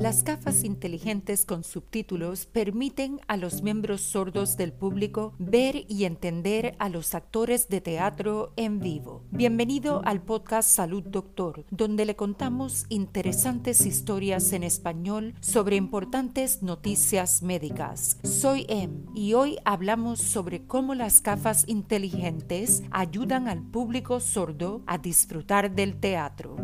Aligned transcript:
Las 0.00 0.24
gafas 0.24 0.64
inteligentes 0.64 1.44
con 1.44 1.62
subtítulos 1.62 2.46
permiten 2.46 3.20
a 3.28 3.36
los 3.36 3.60
miembros 3.60 4.00
sordos 4.00 4.56
del 4.56 4.72
público 4.72 5.34
ver 5.38 5.84
y 5.88 6.06
entender 6.06 6.74
a 6.78 6.88
los 6.88 7.14
actores 7.14 7.68
de 7.68 7.82
teatro 7.82 8.54
en 8.56 8.80
vivo. 8.80 9.24
Bienvenido 9.30 10.00
al 10.06 10.22
podcast 10.22 10.70
Salud 10.70 11.02
Doctor, 11.02 11.66
donde 11.70 12.06
le 12.06 12.16
contamos 12.16 12.86
interesantes 12.88 13.84
historias 13.84 14.54
en 14.54 14.62
español 14.62 15.34
sobre 15.40 15.76
importantes 15.76 16.62
noticias 16.62 17.42
médicas. 17.42 18.16
Soy 18.22 18.64
Em 18.70 19.04
y 19.14 19.34
hoy 19.34 19.58
hablamos 19.66 20.18
sobre 20.22 20.66
cómo 20.66 20.94
las 20.94 21.22
gafas 21.22 21.64
inteligentes 21.68 22.82
ayudan 22.90 23.48
al 23.48 23.60
público 23.60 24.20
sordo 24.20 24.80
a 24.86 24.96
disfrutar 24.96 25.74
del 25.74 26.00
teatro. 26.00 26.56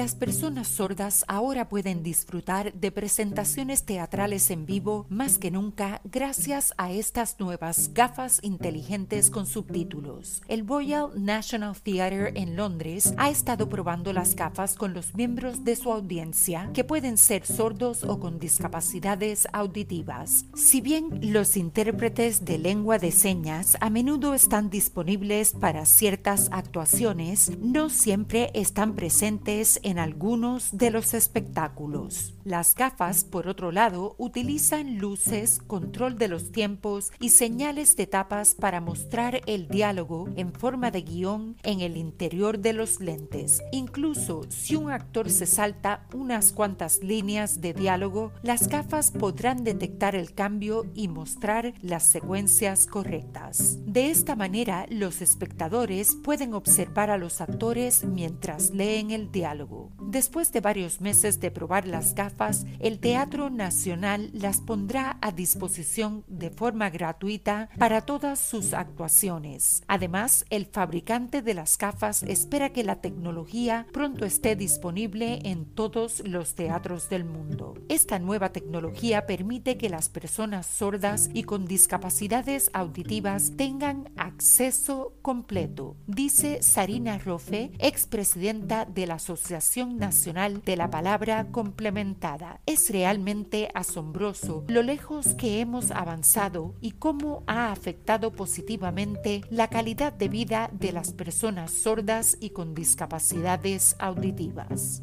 Las 0.00 0.14
personas 0.14 0.66
sordas 0.66 1.26
ahora 1.28 1.68
pueden 1.68 2.02
disfrutar 2.02 2.72
de 2.72 2.90
presentaciones 2.90 3.84
teatrales 3.84 4.50
en 4.50 4.64
vivo 4.64 5.04
más 5.10 5.36
que 5.36 5.50
nunca 5.50 6.00
gracias 6.04 6.72
a 6.78 6.90
estas 6.90 7.38
nuevas 7.38 7.92
gafas 7.92 8.40
inteligentes 8.42 9.28
con 9.28 9.44
subtítulos. 9.44 10.40
El 10.48 10.66
Royal 10.66 11.10
National 11.22 11.76
Theatre 11.76 12.32
en 12.34 12.56
Londres 12.56 13.12
ha 13.18 13.28
estado 13.28 13.68
probando 13.68 14.14
las 14.14 14.34
gafas 14.34 14.74
con 14.74 14.94
los 14.94 15.14
miembros 15.14 15.64
de 15.64 15.76
su 15.76 15.92
audiencia 15.92 16.70
que 16.72 16.82
pueden 16.82 17.18
ser 17.18 17.44
sordos 17.44 18.02
o 18.02 18.18
con 18.18 18.38
discapacidades 18.38 19.48
auditivas. 19.52 20.46
Si 20.54 20.80
bien 20.80 21.30
los 21.30 21.58
intérpretes 21.58 22.46
de 22.46 22.56
lengua 22.56 22.96
de 22.96 23.12
señas 23.12 23.76
a 23.82 23.90
menudo 23.90 24.32
están 24.32 24.70
disponibles 24.70 25.52
para 25.52 25.84
ciertas 25.84 26.48
actuaciones, 26.52 27.52
no 27.58 27.90
siempre 27.90 28.50
están 28.54 28.94
presentes 28.94 29.78
en 29.89 29.89
en 29.90 29.98
algunos 29.98 30.70
de 30.72 30.90
los 30.90 31.14
espectáculos. 31.14 32.34
Las 32.44 32.74
gafas, 32.74 33.24
por 33.24 33.48
otro 33.48 33.72
lado, 33.72 34.14
utilizan 34.18 34.98
luces, 34.98 35.58
control 35.66 36.16
de 36.16 36.28
los 36.28 36.52
tiempos 36.52 37.12
y 37.20 37.30
señales 37.30 37.96
de 37.96 38.06
tapas 38.06 38.54
para 38.54 38.80
mostrar 38.80 39.40
el 39.46 39.68
diálogo 39.68 40.28
en 40.36 40.52
forma 40.52 40.90
de 40.90 41.02
guion 41.02 41.56
en 41.62 41.80
el 41.80 41.96
interior 41.96 42.58
de 42.58 42.72
los 42.72 43.00
lentes. 43.00 43.62
Incluso 43.72 44.42
si 44.48 44.76
un 44.76 44.90
actor 44.90 45.28
se 45.28 45.46
salta 45.46 46.06
unas 46.14 46.52
cuantas 46.52 47.02
líneas 47.02 47.60
de 47.60 47.74
diálogo, 47.74 48.32
las 48.42 48.68
gafas 48.68 49.10
podrán 49.10 49.64
detectar 49.64 50.14
el 50.14 50.32
cambio 50.34 50.86
y 50.94 51.08
mostrar 51.08 51.74
las 51.82 52.04
secuencias 52.04 52.86
correctas. 52.86 53.78
De 53.84 54.10
esta 54.10 54.36
manera, 54.36 54.86
los 54.88 55.20
espectadores 55.20 56.14
pueden 56.14 56.54
observar 56.54 57.10
a 57.10 57.18
los 57.18 57.40
actores 57.40 58.04
mientras 58.04 58.70
leen 58.70 59.10
el 59.10 59.30
diálogo. 59.30 59.69
Después 60.00 60.50
de 60.52 60.60
varios 60.60 61.00
meses 61.00 61.40
de 61.40 61.50
probar 61.50 61.86
las 61.86 62.14
gafas, 62.14 62.66
el 62.80 62.98
Teatro 62.98 63.50
Nacional 63.50 64.30
las 64.32 64.60
pondrá 64.60 65.18
a 65.20 65.30
disposición 65.30 66.24
de 66.26 66.50
forma 66.50 66.90
gratuita 66.90 67.68
para 67.78 68.00
todas 68.00 68.38
sus 68.38 68.72
actuaciones. 68.72 69.82
Además, 69.86 70.44
el 70.50 70.66
fabricante 70.66 71.42
de 71.42 71.54
las 71.54 71.78
gafas 71.78 72.22
espera 72.24 72.70
que 72.70 72.82
la 72.82 72.96
tecnología 72.96 73.86
pronto 73.92 74.24
esté 74.24 74.56
disponible 74.56 75.40
en 75.44 75.64
todos 75.64 76.22
los 76.26 76.54
teatros 76.54 77.08
del 77.08 77.24
mundo. 77.24 77.74
Esta 77.88 78.18
nueva 78.18 78.52
tecnología 78.52 79.26
permite 79.26 79.76
que 79.76 79.90
las 79.90 80.08
personas 80.08 80.66
sordas 80.66 81.30
y 81.32 81.44
con 81.44 81.66
discapacidades 81.66 82.70
auditivas 82.72 83.52
tengan 83.56 84.10
acceso 84.16 85.14
completo, 85.22 85.96
dice 86.06 86.62
Sarina 86.62 87.18
Rofe, 87.18 87.70
expresidenta 87.78 88.86
de 88.86 89.06
la 89.06 89.14
Asociación 89.14 89.59
Nacional 89.98 90.62
de 90.64 90.76
la 90.76 90.90
Palabra 90.90 91.48
Complementada. 91.50 92.60
Es 92.64 92.88
realmente 92.90 93.70
asombroso 93.74 94.64
lo 94.68 94.82
lejos 94.82 95.34
que 95.34 95.60
hemos 95.60 95.90
avanzado 95.90 96.74
y 96.80 96.92
cómo 96.92 97.44
ha 97.46 97.70
afectado 97.70 98.32
positivamente 98.32 99.42
la 99.50 99.68
calidad 99.68 100.12
de 100.14 100.28
vida 100.28 100.70
de 100.72 100.92
las 100.92 101.12
personas 101.12 101.72
sordas 101.72 102.38
y 102.40 102.50
con 102.50 102.74
discapacidades 102.74 103.96
auditivas. 103.98 105.02